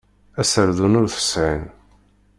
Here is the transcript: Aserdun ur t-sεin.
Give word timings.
Aserdun 0.41 0.97
ur 1.01 1.07
t-sεin. 1.09 1.61